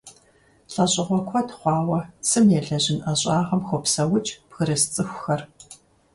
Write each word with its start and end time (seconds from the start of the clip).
ЛӀэщӀыгъуэ 0.73 1.19
куэд 1.27 1.49
хъуауэ 1.57 1.99
цым 2.27 2.45
елэжьын 2.59 2.99
ӀэщӀагъэм 3.03 3.61
хопсэукӀ 3.67 4.31
бгырыс 4.49 4.83
цӀыхухэр. 4.93 5.41